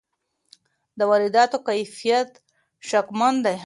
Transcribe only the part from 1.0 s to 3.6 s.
وارداتو کیفیت شکمن دی.